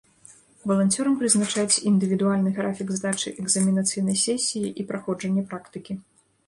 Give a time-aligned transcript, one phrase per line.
[0.69, 5.93] Валанцёрам прызначаць індывідуальны графік здачы экзаменацыйнай сесіі і праходжання практыкі.